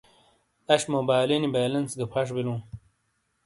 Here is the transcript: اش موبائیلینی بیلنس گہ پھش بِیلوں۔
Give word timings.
اش 0.73 0.83
موبائیلینی 0.93 1.49
بیلنس 1.55 1.91
گہ 1.99 2.05
پھش 2.11 2.27
بِیلوں۔ 2.35 2.59